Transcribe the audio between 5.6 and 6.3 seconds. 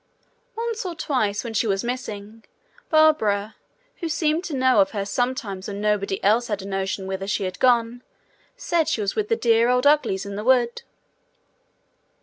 when nobody